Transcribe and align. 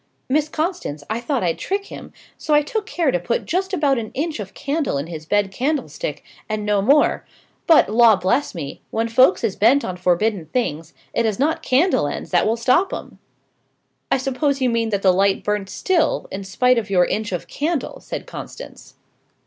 Miss 0.29 0.49
Constance, 0.49 1.03
I 1.11 1.19
thought 1.19 1.43
I'd 1.43 1.59
trick 1.59 1.85
him: 1.85 2.11
so 2.35 2.55
I 2.55 2.63
took 2.63 2.87
care 2.87 3.11
to 3.11 3.19
put 3.19 3.45
just 3.45 3.71
about 3.71 3.99
an 3.99 4.09
inch 4.15 4.39
of 4.39 4.55
candle 4.55 4.97
in 4.97 5.05
his 5.05 5.27
bed 5.27 5.51
candlestick, 5.51 6.23
and 6.49 6.65
no 6.65 6.81
more: 6.81 7.23
but, 7.67 7.87
law 7.87 8.15
bless 8.15 8.55
me! 8.55 8.81
when 8.89 9.07
folks 9.07 9.43
is 9.43 9.55
bent 9.55 9.85
on 9.85 9.95
forbidden 9.97 10.47
things, 10.47 10.95
it 11.13 11.27
is 11.27 11.37
not 11.37 11.61
candle 11.61 12.07
ends 12.07 12.31
that 12.31 12.47
will 12.47 12.57
stop 12.57 12.91
'em!" 12.91 13.19
"I 14.11 14.17
suppose 14.17 14.59
you 14.59 14.71
mean 14.71 14.89
that 14.89 15.03
the 15.03 15.13
light 15.13 15.43
burnt 15.43 15.69
still, 15.69 16.27
in 16.31 16.43
spite 16.45 16.79
of 16.79 16.89
your 16.89 17.05
inch 17.05 17.31
of 17.31 17.47
candle?" 17.47 17.99
said 17.99 18.25
Constance. 18.25 18.95